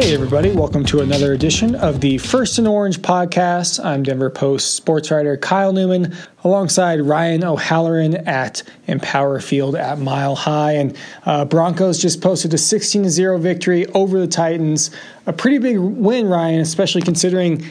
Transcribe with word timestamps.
Hey, 0.00 0.14
everybody, 0.14 0.50
welcome 0.50 0.82
to 0.86 1.00
another 1.00 1.34
edition 1.34 1.74
of 1.74 2.00
the 2.00 2.16
First 2.16 2.56
and 2.56 2.66
Orange 2.66 3.02
podcast. 3.02 3.84
I'm 3.84 4.02
Denver 4.02 4.30
Post 4.30 4.74
sports 4.74 5.10
writer 5.10 5.36
Kyle 5.36 5.74
Newman 5.74 6.16
alongside 6.42 7.02
Ryan 7.02 7.44
O'Halloran 7.44 8.26
at 8.26 8.62
Empower 8.86 9.40
Field 9.40 9.76
at 9.76 9.98
Mile 9.98 10.34
High. 10.34 10.72
And 10.72 10.96
uh, 11.26 11.44
Broncos 11.44 11.98
just 11.98 12.22
posted 12.22 12.54
a 12.54 12.58
16 12.58 13.10
0 13.10 13.36
victory 13.36 13.84
over 13.88 14.18
the 14.18 14.26
Titans. 14.26 14.90
A 15.26 15.34
pretty 15.34 15.58
big 15.58 15.76
win, 15.76 16.28
Ryan, 16.28 16.60
especially 16.60 17.02
considering 17.02 17.62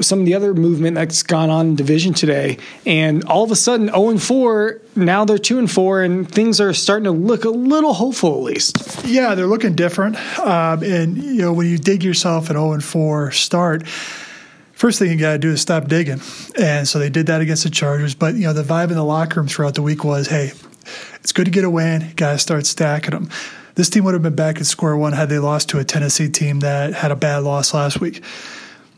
some 0.00 0.20
of 0.20 0.26
the 0.26 0.34
other 0.34 0.54
movement 0.54 0.94
that's 0.94 1.22
gone 1.22 1.50
on 1.50 1.68
in 1.68 1.76
division 1.76 2.14
today, 2.14 2.58
and 2.84 3.24
all 3.24 3.44
of 3.44 3.50
a 3.50 3.56
sudden 3.56 3.88
0 3.88 4.10
and 4.10 4.22
4. 4.22 4.80
Now 4.94 5.24
they're 5.24 5.38
2 5.38 5.58
and 5.58 5.70
4, 5.70 6.02
and 6.02 6.30
things 6.30 6.60
are 6.60 6.72
starting 6.72 7.04
to 7.04 7.10
look 7.10 7.44
a 7.44 7.50
little 7.50 7.94
hopeful 7.94 8.38
at 8.38 8.42
least. 8.42 9.04
Yeah, 9.04 9.34
they're 9.34 9.46
looking 9.46 9.74
different. 9.74 10.16
Um, 10.38 10.82
and 10.82 11.16
you 11.16 11.42
know 11.42 11.52
when 11.52 11.66
you 11.68 11.78
dig 11.78 12.04
yourself 12.04 12.50
an 12.50 12.56
0 12.56 12.72
and 12.72 12.84
4 12.84 13.30
start. 13.32 13.86
First 14.72 14.98
thing 14.98 15.10
you 15.10 15.16
got 15.16 15.32
to 15.32 15.38
do 15.38 15.52
is 15.52 15.62
stop 15.62 15.88
digging, 15.88 16.20
and 16.58 16.86
so 16.86 16.98
they 16.98 17.08
did 17.08 17.26
that 17.28 17.40
against 17.40 17.64
the 17.64 17.70
Chargers. 17.70 18.14
But 18.14 18.34
you 18.34 18.42
know 18.42 18.52
the 18.52 18.62
vibe 18.62 18.90
in 18.90 18.96
the 18.96 19.04
locker 19.04 19.40
room 19.40 19.48
throughout 19.48 19.74
the 19.74 19.82
week 19.82 20.04
was, 20.04 20.28
"Hey, 20.28 20.52
it's 21.14 21.32
good 21.32 21.46
to 21.46 21.50
get 21.50 21.64
a 21.64 21.70
win. 21.70 22.12
Got 22.14 22.32
to 22.32 22.38
start 22.38 22.66
stacking 22.66 23.12
them." 23.12 23.30
This 23.74 23.90
team 23.90 24.04
would 24.04 24.14
have 24.14 24.22
been 24.22 24.34
back 24.34 24.58
at 24.58 24.66
square 24.66 24.96
one 24.96 25.12
had 25.12 25.28
they 25.28 25.38
lost 25.38 25.68
to 25.70 25.78
a 25.78 25.84
Tennessee 25.84 26.28
team 26.28 26.60
that 26.60 26.92
had 26.94 27.10
a 27.10 27.16
bad 27.16 27.42
loss 27.42 27.72
last 27.72 28.00
week 28.00 28.22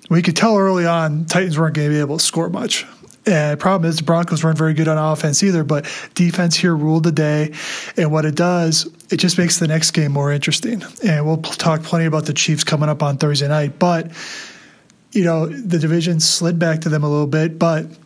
we 0.09 0.23
could 0.23 0.37
tell 0.37 0.57
early 0.57 0.87
on 0.87 1.25
Titans 1.25 1.59
weren't 1.59 1.75
going 1.75 1.89
to 1.89 1.95
be 1.95 2.01
able 2.01 2.19
to 2.19 2.25
score 2.25 2.49
much. 2.49 2.87
And 3.27 3.53
the 3.53 3.61
problem 3.61 3.91
is 3.91 3.99
the 3.99 4.05
Broncos 4.05 4.43
weren't 4.43 4.57
very 4.57 4.73
good 4.73 4.89
on 4.89 4.97
offense 4.97 5.43
either, 5.43 5.63
but 5.63 5.85
defense 6.15 6.57
here 6.57 6.75
ruled 6.75 7.05
the 7.05 7.13
day. 7.13 7.53
And 7.97 8.11
what 8.11 8.25
it 8.25 8.35
does, 8.35 8.87
it 9.11 9.19
just 9.19 9.37
makes 9.37 9.59
the 9.59 9.69
next 9.69 9.91
game 9.91 10.13
more 10.13 10.33
interesting. 10.33 10.83
And 11.05 11.27
we'll 11.27 11.43
talk 11.43 11.83
plenty 11.83 12.07
about 12.07 12.25
the 12.25 12.33
Chiefs 12.33 12.65
coming 12.65 12.89
up 12.89 13.03
on 13.03 13.19
Thursday 13.19 13.49
night. 13.49 13.79
But, 13.79 14.11
you 15.13 15.25
know, 15.25 15.47
the 15.47 15.79
division 15.79 16.21
slid 16.21 16.59
back 16.59 16.81
to 16.83 16.89
them 16.89 17.05
a 17.05 17.09
little 17.09 17.27
bit, 17.27 17.59
but– 17.59 17.87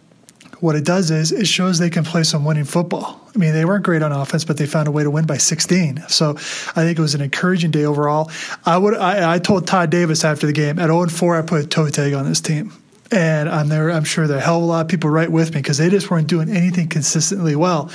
what 0.63 0.77
it 0.77 0.85
does 0.85 1.11
is 1.11 1.33
it 1.33 1.49
shows 1.49 1.81
they 1.81 1.91
can 1.91 2.05
play 2.05 2.23
some 2.23 2.45
winning 2.45 2.65
football. 2.65 3.21
I 3.35 3.39
mean, 3.39 3.53
they 3.53 3.65
weren't 3.65 3.85
great 3.85 4.01
on 4.01 4.13
offense, 4.13 4.45
but 4.45 4.59
they 4.59 4.67
found 4.67 4.87
a 4.87 4.93
way 4.93 5.03
to 5.03 5.11
win 5.11 5.27
by 5.27 5.37
16. 5.37 6.05
So 6.07 6.31
I 6.31 6.85
think 6.85 6.97
it 6.97 7.03
was 7.03 7.17
an 7.17 7.21
encouraging 7.21 7.73
day 7.73 7.85
overall. 7.85 8.31
I 8.65 8.79
would 8.79 8.95
I, 8.95 9.35
I 9.35 9.39
told 9.41 9.67
Todd 9.67 9.91
Davis 9.91 10.25
after 10.25 10.47
the 10.47 10.53
game 10.53 10.79
at 10.79 10.87
0 10.87 11.09
4, 11.09 11.37
I 11.37 11.43
put 11.43 11.65
a 11.65 11.67
toe 11.67 11.89
tag 11.89 12.13
on 12.13 12.29
this 12.29 12.41
team. 12.41 12.73
And 13.11 13.49
I'm 13.49 13.69
there. 13.69 13.91
I'm 13.91 14.05
sure 14.05 14.29
there 14.29 14.37
are 14.37 14.41
a 14.41 14.43
hell 14.43 14.59
of 14.59 14.63
a 14.63 14.67
lot 14.67 14.81
of 14.83 14.89
people 14.89 15.11
right 15.11 15.31
with 15.31 15.53
me 15.53 15.61
because 15.61 15.79
they 15.79 15.91
just 15.91 16.13
weren't 16.13 16.29
doing 16.29 16.49
anything 16.49 16.89
consistently 16.89 17.57
well. 17.57 17.91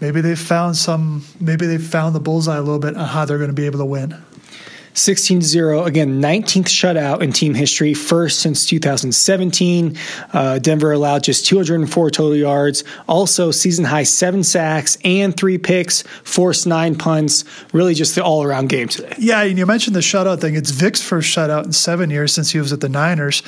Maybe 0.00 0.20
they 0.20 0.36
found 0.36 0.76
some. 0.76 1.24
Maybe 1.40 1.66
they 1.66 1.78
found 1.78 2.14
the 2.14 2.20
bullseye 2.20 2.58
a 2.58 2.62
little 2.62 2.78
bit 2.78 2.96
on 2.96 3.08
how 3.08 3.24
they're 3.24 3.38
going 3.38 3.50
to 3.50 3.54
be 3.54 3.66
able 3.66 3.80
to 3.80 3.84
win. 3.84 4.16
16 4.94 5.42
0. 5.42 5.84
Again, 5.84 6.22
19th 6.22 6.66
shutout 6.66 7.20
in 7.20 7.32
team 7.32 7.54
history, 7.54 7.94
first 7.94 8.40
since 8.40 8.66
2017. 8.66 9.98
Uh, 10.32 10.58
Denver 10.58 10.92
allowed 10.92 11.24
just 11.24 11.46
204 11.46 12.10
total 12.10 12.36
yards. 12.36 12.84
Also, 13.08 13.50
season 13.50 13.84
high 13.84 14.04
seven 14.04 14.42
sacks 14.42 14.96
and 15.04 15.36
three 15.36 15.58
picks, 15.58 16.02
forced 16.22 16.66
nine 16.66 16.96
punts. 16.96 17.44
Really 17.72 17.94
just 17.94 18.14
the 18.14 18.24
all 18.24 18.42
around 18.42 18.68
game 18.68 18.88
today. 18.88 19.14
Yeah, 19.18 19.42
and 19.42 19.58
you 19.58 19.66
mentioned 19.66 19.96
the 19.96 20.00
shutout 20.00 20.40
thing. 20.40 20.54
It's 20.54 20.70
Vic's 20.70 21.02
first 21.02 21.34
shutout 21.34 21.64
in 21.64 21.72
seven 21.72 22.10
years 22.10 22.32
since 22.32 22.50
he 22.50 22.58
was 22.58 22.72
at 22.72 22.80
the 22.80 22.88
Niners. 22.88 23.42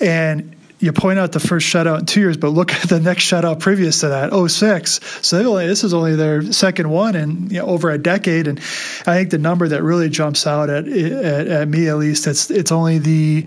And 0.00 0.53
you 0.80 0.92
point 0.92 1.18
out 1.18 1.32
the 1.32 1.40
first 1.40 1.66
shutout 1.66 2.00
in 2.00 2.06
two 2.06 2.20
years, 2.20 2.36
but 2.36 2.48
look 2.48 2.72
at 2.82 2.88
the 2.88 3.00
next 3.00 3.24
shutout 3.24 3.60
previous 3.60 4.00
to 4.00 4.08
that, 4.08 4.32
06. 4.32 5.00
So 5.26 5.38
only, 5.44 5.66
this 5.66 5.84
is 5.84 5.94
only 5.94 6.16
their 6.16 6.52
second 6.52 6.90
one 6.90 7.14
in 7.14 7.50
you 7.50 7.58
know, 7.60 7.66
over 7.66 7.90
a 7.90 7.98
decade. 7.98 8.48
And 8.48 8.58
I 9.06 9.16
think 9.16 9.30
the 9.30 9.38
number 9.38 9.68
that 9.68 9.82
really 9.82 10.08
jumps 10.08 10.46
out 10.46 10.70
at, 10.70 10.86
at, 10.86 11.46
at 11.46 11.68
me, 11.68 11.88
at 11.88 11.96
least, 11.96 12.26
it's 12.26 12.50
it's 12.50 12.72
only 12.72 12.98
the 12.98 13.46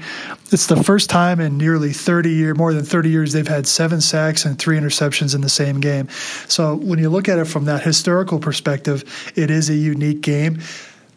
it's 0.52 0.68
the 0.68 0.82
first 0.82 1.10
time 1.10 1.40
in 1.40 1.58
nearly 1.58 1.92
30 1.92 2.32
years, 2.32 2.58
more 2.58 2.74
than 2.74 2.86
30 2.86 3.10
years, 3.10 3.34
they've 3.34 3.48
had 3.48 3.68
seven 3.68 4.00
sacks 4.00 4.46
and 4.46 4.58
three 4.58 4.80
interceptions 4.80 5.36
in 5.36 5.42
the 5.42 5.50
same 5.50 5.82
game. 5.82 6.08
So 6.48 6.76
when 6.76 7.00
you 7.00 7.10
look 7.10 7.28
at 7.28 7.38
it 7.38 7.46
from 7.46 7.66
that 7.66 7.84
historical 7.84 8.40
perspective, 8.40 9.04
it 9.36 9.52
is 9.52 9.70
a 9.70 9.76
unique 9.76 10.22
game 10.22 10.60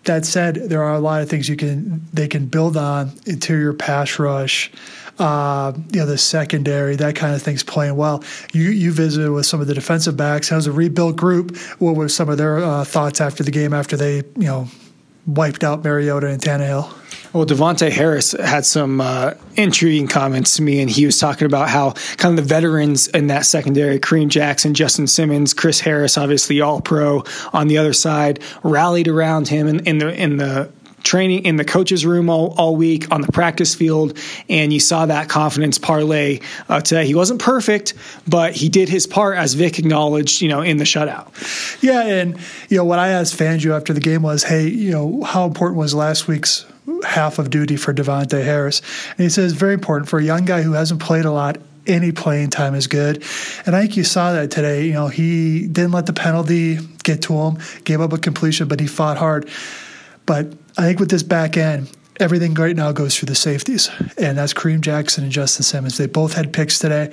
that 0.04 0.24
said, 0.24 0.54
there 0.54 0.82
are 0.82 0.94
a 0.94 1.00
lot 1.00 1.22
of 1.22 1.28
things 1.28 1.48
you 1.48 1.56
can 1.56 2.02
they 2.12 2.28
can 2.28 2.46
build 2.46 2.76
on 2.76 3.12
interior 3.26 3.72
pass 3.72 4.18
rush, 4.18 4.70
uh, 5.20 5.72
you 5.92 6.00
know, 6.00 6.06
the 6.06 6.18
secondary, 6.18 6.96
that 6.96 7.14
kind 7.14 7.34
of 7.34 7.42
thing's 7.42 7.62
playing 7.62 7.96
well. 7.96 8.24
You 8.52 8.70
you 8.70 8.90
visited 8.90 9.30
with 9.30 9.46
some 9.46 9.60
of 9.60 9.66
the 9.66 9.74
defensive 9.74 10.16
backs. 10.16 10.50
As 10.50 10.66
a 10.66 10.72
rebuilt 10.72 11.16
group, 11.16 11.56
what 11.78 11.94
were 11.94 12.08
some 12.08 12.28
of 12.28 12.38
their 12.38 12.58
uh, 12.58 12.84
thoughts 12.84 13.20
after 13.20 13.44
the 13.44 13.50
game 13.50 13.72
after 13.72 13.96
they 13.96 14.16
you 14.16 14.24
know 14.36 14.68
wiped 15.26 15.62
out 15.62 15.84
Mariota 15.84 16.28
and 16.28 16.40
Tannehill? 16.40 16.96
Well, 17.32 17.46
Davontae 17.46 17.90
Harris 17.90 18.32
had 18.32 18.66
some 18.66 19.00
uh, 19.00 19.34
intriguing 19.54 20.08
comments 20.08 20.56
to 20.56 20.62
me, 20.62 20.80
and 20.80 20.90
he 20.90 21.06
was 21.06 21.18
talking 21.18 21.46
about 21.46 21.68
how 21.68 21.92
kind 22.16 22.36
of 22.36 22.44
the 22.44 22.48
veterans 22.48 23.06
in 23.08 23.28
that 23.28 23.46
secondary, 23.46 24.00
Kareem 24.00 24.28
Jackson, 24.28 24.74
Justin 24.74 25.06
Simmons, 25.06 25.54
Chris 25.54 25.78
Harris, 25.78 26.18
obviously 26.18 26.60
all 26.60 26.80
pro 26.80 27.22
on 27.52 27.68
the 27.68 27.78
other 27.78 27.92
side, 27.92 28.40
rallied 28.64 29.06
around 29.06 29.46
him 29.46 29.68
in, 29.68 29.86
in 29.86 29.98
the 29.98 30.12
in 30.20 30.36
the 30.38 30.72
training 31.02 31.44
in 31.44 31.56
the 31.56 31.64
coaches 31.64 32.04
room 32.04 32.28
all, 32.28 32.54
all 32.58 32.76
week 32.76 33.10
on 33.12 33.20
the 33.20 33.32
practice 33.32 33.74
field 33.74 34.16
and 34.48 34.72
you 34.72 34.80
saw 34.80 35.06
that 35.06 35.28
confidence 35.28 35.78
parlay 35.78 36.40
uh, 36.68 36.80
today 36.80 37.06
he 37.06 37.14
wasn't 37.14 37.40
perfect 37.40 37.94
but 38.28 38.54
he 38.54 38.68
did 38.68 38.88
his 38.88 39.06
part 39.06 39.36
as 39.36 39.54
vic 39.54 39.78
acknowledged 39.78 40.40
you 40.40 40.48
know 40.48 40.60
in 40.60 40.76
the 40.76 40.84
shutout 40.84 41.28
yeah 41.82 42.02
and 42.02 42.38
you 42.68 42.76
know 42.76 42.84
what 42.84 42.98
i 42.98 43.08
asked 43.08 43.38
fangio 43.38 43.76
after 43.76 43.92
the 43.92 44.00
game 44.00 44.22
was 44.22 44.42
hey 44.42 44.68
you 44.68 44.90
know 44.90 45.22
how 45.22 45.46
important 45.46 45.78
was 45.78 45.94
last 45.94 46.28
week's 46.28 46.66
half 47.04 47.38
of 47.38 47.50
duty 47.50 47.76
for 47.76 47.92
Davontae 47.92 48.44
Harris. 48.44 48.82
And 49.10 49.20
he 49.20 49.28
says 49.28 49.52
very 49.52 49.74
important 49.74 50.08
for 50.08 50.18
a 50.18 50.24
young 50.24 50.44
guy 50.44 50.62
who 50.62 50.72
hasn't 50.72 51.00
played 51.00 51.24
a 51.24 51.32
lot. 51.32 51.58
Any 51.86 52.12
playing 52.12 52.50
time 52.50 52.74
is 52.74 52.86
good, 52.86 53.24
and 53.64 53.74
I 53.74 53.80
think 53.80 53.96
you 53.96 54.04
saw 54.04 54.34
that 54.34 54.50
today. 54.50 54.86
You 54.86 54.92
know, 54.92 55.08
he 55.08 55.66
didn't 55.66 55.92
let 55.92 56.04
the 56.04 56.12
penalty 56.12 56.78
get 57.02 57.22
to 57.22 57.32
him, 57.32 57.58
gave 57.84 58.02
up 58.02 58.12
a 58.12 58.18
completion, 58.18 58.68
but 58.68 58.80
he 58.80 58.86
fought 58.86 59.16
hard. 59.16 59.48
But 60.30 60.46
I 60.78 60.82
think 60.82 61.00
with 61.00 61.10
this 61.10 61.24
back 61.24 61.56
end, 61.56 61.90
everything 62.20 62.54
right 62.54 62.76
now 62.76 62.92
goes 62.92 63.18
through 63.18 63.26
the 63.26 63.34
safeties, 63.34 63.90
and 64.16 64.38
that's 64.38 64.54
Kareem 64.54 64.80
Jackson 64.80 65.24
and 65.24 65.32
Justin 65.32 65.64
Simmons. 65.64 65.98
They 65.98 66.06
both 66.06 66.34
had 66.34 66.52
picks 66.52 66.78
today. 66.78 67.10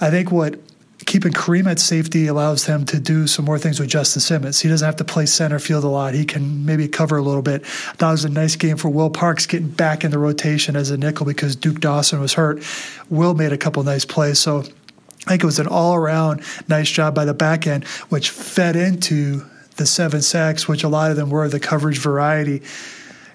I 0.00 0.08
think 0.08 0.32
what 0.32 0.58
keeping 1.04 1.34
Kareem 1.34 1.70
at 1.70 1.78
safety 1.78 2.28
allows 2.28 2.64
them 2.64 2.86
to 2.86 2.98
do 2.98 3.26
some 3.26 3.44
more 3.44 3.58
things 3.58 3.78
with 3.78 3.90
Justin 3.90 4.22
Simmons. 4.22 4.58
He 4.58 4.70
doesn't 4.70 4.86
have 4.86 4.96
to 4.96 5.04
play 5.04 5.26
center 5.26 5.58
field 5.58 5.84
a 5.84 5.88
lot. 5.88 6.14
He 6.14 6.24
can 6.24 6.64
maybe 6.64 6.88
cover 6.88 7.18
a 7.18 7.22
little 7.22 7.42
bit. 7.42 7.62
That 7.98 8.10
was 8.10 8.24
a 8.24 8.30
nice 8.30 8.56
game 8.56 8.78
for 8.78 8.88
Will 8.88 9.10
Parks 9.10 9.44
getting 9.44 9.68
back 9.68 10.02
in 10.02 10.10
the 10.10 10.18
rotation 10.18 10.76
as 10.76 10.90
a 10.90 10.96
nickel 10.96 11.26
because 11.26 11.54
Duke 11.54 11.80
Dawson 11.80 12.22
was 12.22 12.32
hurt. 12.32 12.62
Will 13.10 13.34
made 13.34 13.52
a 13.52 13.58
couple 13.58 13.82
nice 13.82 14.06
plays. 14.06 14.38
So 14.38 14.60
I 14.60 15.32
think 15.32 15.42
it 15.42 15.46
was 15.46 15.58
an 15.58 15.66
all 15.66 15.94
around 15.94 16.42
nice 16.68 16.90
job 16.90 17.14
by 17.14 17.26
the 17.26 17.34
back 17.34 17.66
end, 17.66 17.84
which 18.08 18.30
fed 18.30 18.76
into 18.76 19.44
the 19.80 19.86
seven 19.86 20.22
sacks, 20.22 20.68
which 20.68 20.84
a 20.84 20.88
lot 20.88 21.10
of 21.10 21.16
them 21.16 21.30
were 21.30 21.48
the 21.48 21.58
coverage 21.58 21.98
variety 21.98 22.62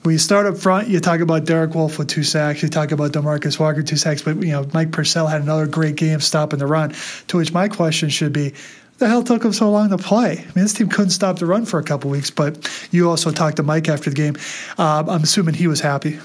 when 0.06 0.14
you 0.14 0.20
start 0.20 0.46
up 0.46 0.56
front, 0.58 0.88
you 0.88 1.00
talk 1.00 1.20
about 1.20 1.46
Derek 1.46 1.74
Wolfe 1.74 1.98
with 1.98 2.08
two 2.08 2.24
sacks. 2.24 2.62
You 2.62 2.70
talk 2.70 2.92
about 2.92 3.12
Demarcus 3.12 3.60
Walker 3.60 3.82
two 3.82 3.98
sacks, 3.98 4.22
but 4.22 4.38
you 4.38 4.52
know 4.52 4.68
Mike 4.72 4.92
Purcell 4.92 5.26
had 5.26 5.42
another 5.42 5.66
great 5.66 5.96
game 5.96 6.20
stopping 6.20 6.60
the 6.60 6.68
run. 6.68 6.94
To 7.30 7.38
which 7.38 7.52
my 7.52 7.68
question 7.68 8.10
should 8.10 8.32
be, 8.32 8.54
the 9.00 9.08
hell 9.08 9.24
took 9.24 9.44
him 9.44 9.52
so 9.52 9.72
long 9.72 9.90
to 9.90 9.98
play? 9.98 10.34
I 10.34 10.44
mean, 10.44 10.64
this 10.64 10.74
team 10.74 10.90
couldn't 10.90 11.10
stop 11.10 11.40
the 11.40 11.48
run 11.48 11.66
for 11.66 11.80
a 11.80 11.84
couple 11.84 12.12
weeks. 12.12 12.30
But 12.30 12.70
you 12.92 13.10
also 13.10 13.32
talked 13.32 13.58
to 13.58 13.64
Mike 13.64 13.90
after 13.90 14.12
the 14.12 14.16
game. 14.16 14.36
Uh, 14.78 15.04
I'm 15.08 15.24
assuming 15.24 15.56
he 15.56 15.68
was 15.68 15.82
happy. 15.82 16.20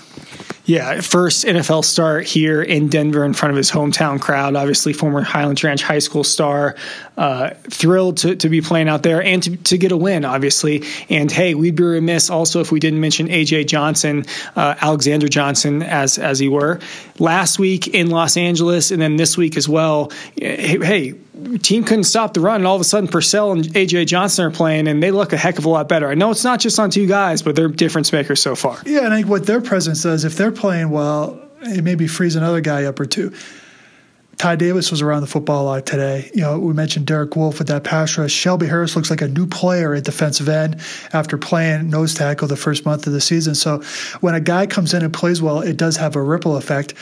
Yeah, 0.65 1.01
first 1.01 1.45
NFL 1.45 1.85
start 1.85 2.27
here 2.27 2.63
in 2.63 2.89
Denver 2.89 3.25
in 3.25 3.33
front 3.33 3.51
of 3.51 3.57
his 3.57 3.71
hometown 3.71 4.21
crowd. 4.21 4.57
Obviously, 4.57 4.93
former 4.93 5.23
Highlands 5.23 5.65
Ranch 5.65 5.83
High 5.83 5.99
School 5.99 6.23
star. 6.23 6.77
Uh, 7.17 7.51
thrilled 7.69 8.17
to, 8.19 8.35
to 8.35 8.49
be 8.49 8.63
playing 8.63 8.89
out 8.89 9.03
there 9.03 9.23
and 9.23 9.43
to, 9.43 9.57
to 9.59 9.77
get 9.77 9.93
a 9.93 9.97
win, 9.97 10.25
obviously. 10.25 10.85
And 11.11 11.31
hey, 11.31 11.55
we'd 11.55 11.77
be 11.77 11.83
remiss 11.83 12.31
also 12.31 12.61
if 12.61 12.73
we 12.73 12.81
didn't 12.81 13.01
mention 13.01 13.29
AJ 13.29 13.67
Johnson, 13.67 14.25
uh, 14.57 14.75
Alexander 14.81 15.29
Johnson, 15.29 15.83
as 15.83 16.19
as 16.19 16.39
he 16.39 16.49
were 16.49 16.81
last 17.19 17.59
week 17.59 17.89
in 17.89 18.09
Los 18.09 18.37
Angeles, 18.37 18.91
and 18.91 19.03
then 19.03 19.17
this 19.17 19.37
week 19.37 19.57
as 19.57 19.69
well. 19.69 20.13
Hey, 20.37 20.79
hey 20.79 21.15
team 21.63 21.85
couldn't 21.85 22.05
stop 22.05 22.35
the 22.35 22.41
run, 22.41 22.57
and 22.57 22.67
all 22.67 22.75
of 22.75 22.81
a 22.81 22.85
sudden 22.85 23.09
Purcell 23.09 23.53
and 23.53 23.65
AJ 23.65 24.07
Johnson 24.07 24.45
are 24.47 24.51
playing, 24.51 24.89
and 24.89 25.03
they 25.03 25.11
look 25.11 25.33
a 25.33 25.37
heck 25.37 25.59
of 25.59 25.65
a 25.65 25.69
lot 25.69 25.89
better. 25.89 26.09
I 26.09 26.15
know 26.15 26.31
it's 26.31 26.45
not 26.45 26.61
just 26.61 26.79
on 26.79 26.91
two 26.91 27.07
guys, 27.07 27.43
but 27.43 27.57
they're 27.57 27.69
difference 27.69 28.13
makers 28.13 28.43
so 28.43 28.55
far. 28.55 28.79
Yeah, 28.85 29.05
and 29.05 29.15
I 29.15 29.19
think 29.19 29.29
what 29.29 29.47
their 29.47 29.61
presence 29.61 30.03
does, 30.03 30.25
if 30.25 30.37
they're 30.37 30.50
playing 30.51 30.91
well, 30.91 31.41
it 31.63 31.85
maybe 31.85 32.07
frees 32.07 32.37
another 32.37 32.61
guy 32.61 32.85
up 32.85 32.99
or 33.01 33.07
two. 33.07 33.33
Ty 34.41 34.57
Davis 34.57 34.91
was 34.91 35.03
around 35.03 35.21
the 35.21 35.27
football 35.27 35.65
a 35.65 35.67
lot 35.67 35.85
today. 35.85 36.31
You 36.33 36.41
know, 36.41 36.59
we 36.59 36.73
mentioned 36.73 37.07
Derek 37.07 37.37
Wolfe 37.37 37.59
with 37.59 37.69
that 37.69 37.85
pass 37.85 38.17
rush. 38.17 38.33
Shelby 38.33 38.67
Harris 38.67 38.97
looks 38.97 39.11
like 39.11 39.21
a 39.21 39.29
new 39.29 39.47
player 39.47 39.93
at 39.93 40.05
defensive 40.05 40.49
end 40.49 40.81
after 41.13 41.37
playing 41.37 41.91
nose 41.91 42.15
tackle 42.15 42.49
the 42.49 42.57
first 42.57 42.87
month 42.87 43.07
of 43.07 43.13
the 43.13 43.21
season. 43.21 43.55
So 43.55 43.83
when 44.21 44.35
a 44.35 44.41
guy 44.41 44.67
comes 44.67 44.95
in 44.95 45.05
and 45.05 45.13
plays 45.13 45.43
well, 45.43 45.61
it 45.61 45.77
does 45.77 45.99
have 45.99 46.17
a 46.17 46.23
ripple 46.23 46.57
effect. 46.57 46.95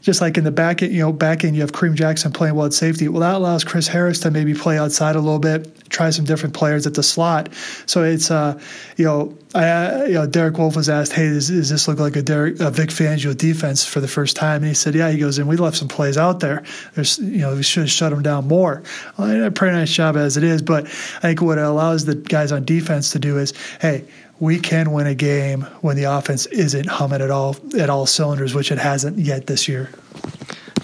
Just 0.00 0.20
like 0.20 0.38
in 0.38 0.44
the 0.44 0.52
back 0.52 0.82
end, 0.82 0.92
you 0.92 1.00
know, 1.00 1.12
back 1.12 1.44
end, 1.44 1.56
you 1.56 1.62
have 1.62 1.72
Kareem 1.72 1.94
Jackson 1.94 2.32
playing 2.32 2.54
well 2.54 2.66
at 2.66 2.72
safety. 2.72 3.08
Well, 3.08 3.20
that 3.20 3.34
allows 3.34 3.64
Chris 3.64 3.88
Harris 3.88 4.20
to 4.20 4.30
maybe 4.30 4.54
play 4.54 4.78
outside 4.78 5.16
a 5.16 5.20
little 5.20 5.40
bit, 5.40 5.88
try 5.90 6.10
some 6.10 6.24
different 6.24 6.54
players 6.54 6.86
at 6.86 6.94
the 6.94 7.02
slot. 7.02 7.48
So 7.86 8.04
it's, 8.04 8.30
uh, 8.30 8.60
you 8.96 9.04
know, 9.04 9.36
I, 9.54 10.04
you 10.06 10.12
know, 10.14 10.26
Derek 10.26 10.56
Wolfe 10.58 10.76
was 10.76 10.88
asked, 10.88 11.12
"Hey, 11.12 11.28
does, 11.30 11.48
does 11.48 11.70
this 11.70 11.88
look 11.88 11.98
like 11.98 12.14
a, 12.16 12.22
Derek, 12.22 12.60
a 12.60 12.70
Vic 12.70 12.90
Fangio 12.90 13.36
defense 13.36 13.84
for 13.84 14.00
the 14.00 14.08
first 14.08 14.36
time?" 14.36 14.56
And 14.56 14.66
he 14.66 14.74
said, 14.74 14.94
"Yeah." 14.94 15.10
He 15.10 15.18
goes, 15.18 15.38
"And 15.38 15.48
we 15.48 15.56
left 15.56 15.76
some 15.76 15.88
plays 15.88 16.16
out 16.16 16.40
there. 16.40 16.62
There's, 16.94 17.18
you 17.18 17.38
know, 17.38 17.56
we 17.56 17.62
should 17.62 17.84
have 17.84 17.90
shut 17.90 18.10
them 18.10 18.22
down 18.22 18.46
more." 18.46 18.82
Well, 19.16 19.46
a 19.46 19.50
pretty 19.50 19.74
nice 19.74 19.92
job 19.92 20.16
as 20.16 20.36
it 20.36 20.44
is, 20.44 20.62
but 20.62 20.84
I 20.86 21.20
think 21.20 21.42
what 21.42 21.58
it 21.58 21.64
allows 21.64 22.04
the 22.04 22.14
guys 22.14 22.52
on 22.52 22.64
defense 22.64 23.12
to 23.12 23.18
do 23.18 23.38
is, 23.38 23.52
hey 23.80 24.04
we 24.40 24.58
can 24.58 24.92
win 24.92 25.06
a 25.06 25.14
game 25.14 25.62
when 25.80 25.96
the 25.96 26.04
offense 26.04 26.46
isn't 26.46 26.86
humming 26.86 27.20
at 27.20 27.30
all 27.30 27.56
at 27.78 27.90
all 27.90 28.06
cylinders, 28.06 28.54
which 28.54 28.70
it 28.70 28.78
hasn't 28.78 29.18
yet 29.18 29.46
this 29.46 29.68
year. 29.68 29.90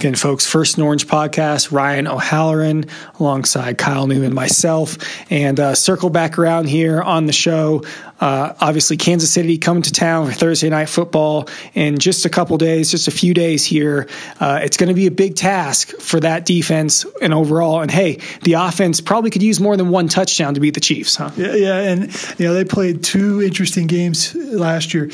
Again, 0.04 0.16
folks, 0.16 0.44
First 0.44 0.78
Orange 0.78 1.06
podcast, 1.06 1.72
Ryan 1.72 2.06
O'Halloran 2.06 2.84
alongside 3.18 3.78
Kyle 3.78 4.06
Newman, 4.06 4.34
myself, 4.34 4.98
and 5.30 5.58
uh, 5.58 5.74
circle 5.74 6.10
back 6.10 6.38
around 6.38 6.68
here 6.68 7.00
on 7.00 7.24
the 7.24 7.32
show. 7.32 7.84
Uh, 8.20 8.52
obviously, 8.60 8.98
Kansas 8.98 9.32
City 9.32 9.56
coming 9.56 9.82
to 9.84 9.92
town 9.92 10.26
for 10.26 10.32
Thursday 10.34 10.68
night 10.68 10.90
football 10.90 11.48
in 11.72 11.96
just 11.96 12.26
a 12.26 12.28
couple 12.28 12.58
days, 12.58 12.90
just 12.90 13.08
a 13.08 13.10
few 13.10 13.32
days 13.32 13.64
here. 13.64 14.06
Uh, 14.38 14.60
it's 14.62 14.76
going 14.76 14.90
to 14.90 14.94
be 14.94 15.06
a 15.06 15.10
big 15.10 15.36
task 15.36 15.88
for 15.92 16.20
that 16.20 16.44
defense 16.44 17.06
and 17.22 17.32
overall. 17.32 17.80
And 17.80 17.90
hey, 17.90 18.20
the 18.42 18.52
offense 18.54 19.00
probably 19.00 19.30
could 19.30 19.42
use 19.42 19.58
more 19.58 19.74
than 19.74 19.88
one 19.88 20.08
touchdown 20.08 20.52
to 20.52 20.60
beat 20.60 20.74
the 20.74 20.80
Chiefs, 20.80 21.16
huh? 21.16 21.30
Yeah, 21.34 21.54
yeah, 21.54 21.78
and 21.78 22.02
you 22.38 22.46
know 22.46 22.52
they 22.52 22.66
played 22.66 23.04
two 23.04 23.40
interesting 23.40 23.86
games 23.86 24.34
last 24.34 24.92
year. 24.92 25.06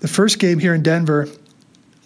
The 0.00 0.08
first 0.08 0.38
game 0.38 0.58
here 0.58 0.74
in 0.74 0.82
Denver, 0.82 1.28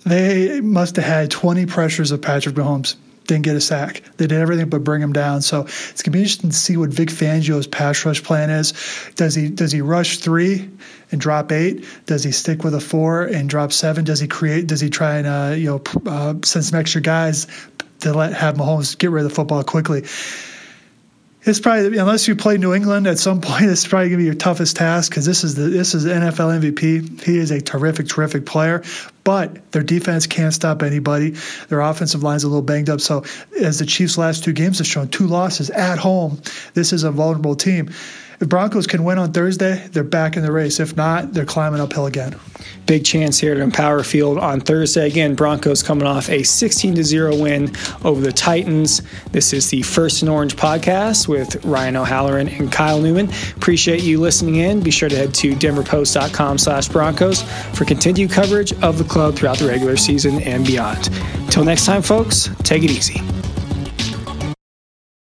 they 0.06 0.60
must 0.60 0.96
have 0.96 1.04
had 1.04 1.30
20 1.30 1.66
pressures 1.66 2.12
of 2.12 2.22
Patrick 2.22 2.54
Mahomes. 2.54 2.94
Didn't 3.26 3.42
get 3.42 3.56
a 3.56 3.60
sack. 3.60 4.02
They 4.18 4.28
did 4.28 4.40
everything 4.40 4.68
but 4.68 4.84
bring 4.84 5.02
him 5.02 5.12
down. 5.12 5.42
So 5.42 5.62
it's 5.62 6.02
gonna 6.02 6.12
be 6.12 6.20
interesting 6.20 6.50
to 6.50 6.56
see 6.56 6.76
what 6.76 6.90
Vic 6.90 7.08
Fangio's 7.08 7.66
pass 7.66 8.04
rush 8.04 8.22
plan 8.22 8.50
is. 8.50 8.72
Does 9.16 9.34
he 9.34 9.48
does 9.48 9.72
he 9.72 9.80
rush 9.80 10.18
three 10.18 10.70
and 11.10 11.20
drop 11.20 11.50
eight? 11.50 11.84
Does 12.06 12.22
he 12.22 12.30
stick 12.30 12.62
with 12.62 12.72
a 12.74 12.80
four 12.80 13.24
and 13.24 13.50
drop 13.50 13.72
seven? 13.72 14.04
Does 14.04 14.20
he 14.20 14.28
create? 14.28 14.68
Does 14.68 14.80
he 14.80 14.90
try 14.90 15.16
and 15.16 15.26
uh, 15.26 15.54
you 15.56 15.66
know 15.66 15.82
uh, 16.06 16.34
send 16.44 16.64
some 16.64 16.78
extra 16.78 17.00
guys 17.00 17.48
to 18.00 18.14
let 18.14 18.32
have 18.32 18.54
Mahomes 18.54 18.96
get 18.96 19.10
rid 19.10 19.24
of 19.24 19.30
the 19.30 19.34
football 19.34 19.64
quickly? 19.64 20.04
It's 21.46 21.60
probably 21.60 21.96
unless 21.96 22.26
you 22.26 22.34
play 22.34 22.58
New 22.58 22.74
England 22.74 23.06
at 23.06 23.18
some 23.18 23.40
point, 23.40 23.64
it's 23.70 23.86
probably 23.86 24.08
gonna 24.08 24.18
be 24.18 24.24
your 24.24 24.34
toughest 24.34 24.76
task 24.76 25.10
because 25.10 25.24
this 25.24 25.44
is 25.44 25.54
the 25.54 25.62
this 25.62 25.94
is 25.94 26.04
NFL 26.04 26.60
MVP. 26.60 27.22
He 27.22 27.38
is 27.38 27.50
a 27.50 27.60
terrific, 27.60 28.08
terrific 28.08 28.44
player, 28.44 28.82
but 29.24 29.70
their 29.72 29.82
defense 29.82 30.26
can't 30.26 30.52
stop 30.52 30.82
anybody. 30.82 31.30
Their 31.68 31.80
offensive 31.80 32.22
line's 32.22 32.44
a 32.44 32.48
little 32.48 32.62
banged 32.62 32.90
up. 32.90 33.00
So 33.00 33.24
as 33.60 33.78
the 33.78 33.86
Chiefs' 33.86 34.18
last 34.18 34.44
two 34.44 34.52
games 34.52 34.78
have 34.78 34.86
shown, 34.86 35.08
two 35.08 35.26
losses 35.26 35.70
at 35.70 35.98
home, 35.98 36.42
this 36.74 36.92
is 36.92 37.04
a 37.04 37.10
vulnerable 37.10 37.54
team. 37.54 37.90
If 38.38 38.48
Broncos 38.48 38.86
can 38.86 39.04
win 39.04 39.18
on 39.18 39.32
Thursday, 39.32 39.86
they're 39.92 40.04
back 40.04 40.36
in 40.36 40.42
the 40.42 40.52
race. 40.52 40.78
If 40.78 40.94
not, 40.94 41.32
they're 41.32 41.46
climbing 41.46 41.80
uphill 41.80 42.06
again. 42.06 42.36
Big 42.86 43.04
chance 43.04 43.40
here 43.40 43.52
at 43.52 43.58
Empower 43.58 44.02
Field 44.04 44.38
on 44.38 44.60
Thursday. 44.60 45.08
Again, 45.08 45.34
Broncos 45.34 45.82
coming 45.82 46.06
off 46.06 46.28
a 46.28 46.42
16 46.42 47.02
0 47.02 47.36
win 47.36 47.74
over 48.04 48.20
the 48.20 48.32
Titans. 48.32 49.02
This 49.32 49.52
is 49.52 49.70
the 49.70 49.82
First 49.82 50.22
and 50.22 50.30
Orange 50.30 50.56
podcast 50.56 51.26
with 51.26 51.64
Ryan 51.64 51.96
O'Halloran 51.96 52.48
and 52.48 52.70
Kyle 52.70 53.00
Newman. 53.00 53.28
Appreciate 53.56 54.02
you 54.02 54.20
listening 54.20 54.56
in. 54.56 54.80
Be 54.80 54.90
sure 54.90 55.08
to 55.08 55.16
head 55.16 55.34
to 55.34 55.54
denverpost.com 55.54 56.58
slash 56.58 56.88
Broncos 56.88 57.42
for 57.74 57.84
continued 57.84 58.30
coverage 58.30 58.72
of 58.82 58.98
the 58.98 59.04
club 59.04 59.34
throughout 59.34 59.58
the 59.58 59.66
regular 59.66 59.96
season 59.96 60.40
and 60.42 60.66
beyond. 60.66 61.08
Until 61.38 61.64
next 61.64 61.86
time, 61.86 62.02
folks, 62.02 62.48
take 62.62 62.84
it 62.84 62.90
easy. 62.90 63.20